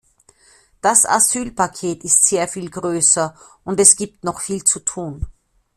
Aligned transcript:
Das 0.81 1.05
Asylpaket 1.05 2.03
ist 2.03 2.23
sehr 2.23 2.47
viel 2.47 2.71
größer, 2.71 3.37
und 3.63 3.79
es 3.79 3.95
gibt 3.95 4.23
noch 4.23 4.41
viel 4.41 4.63
zu 4.63 4.79
tun. 4.79 5.27